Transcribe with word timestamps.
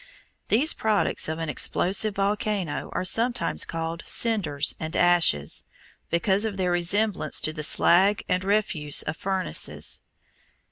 These 0.47 0.73
products 0.73 1.29
of 1.29 1.37
an 1.37 1.47
explosive 1.47 2.15
volcano 2.15 2.89
are 2.93 3.05
sometimes 3.05 3.65
called 3.65 4.01
cinders 4.07 4.73
and 4.79 4.95
ashes, 4.97 5.63
because 6.09 6.43
of 6.43 6.57
their 6.57 6.71
resemblance 6.71 7.39
to 7.41 7.53
the 7.53 7.61
slag 7.61 8.25
and 8.27 8.43
refuse 8.43 9.03
of 9.03 9.15
furnaces. 9.15 10.01